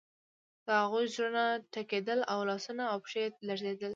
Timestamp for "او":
2.31-2.39, 2.91-2.97